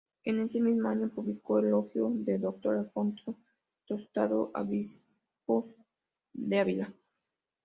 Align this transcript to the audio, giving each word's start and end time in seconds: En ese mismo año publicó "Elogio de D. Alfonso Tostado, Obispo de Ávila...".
En 0.25 0.39
ese 0.39 0.59
mismo 0.59 0.89
año 0.89 1.11
publicó 1.13 1.59
"Elogio 1.59 2.09
de 2.15 2.39
D. 2.39 2.47
Alfonso 2.71 3.37
Tostado, 3.85 4.49
Obispo 4.55 5.69
de 6.33 6.59
Ávila...". 6.59 6.93